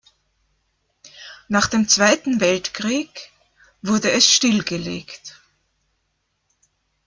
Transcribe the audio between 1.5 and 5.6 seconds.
dem Zweiten Weltkrieg wurde es stillgelegt.